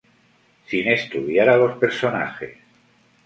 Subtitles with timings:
[0.65, 2.57] Sin estudiar a los personajes.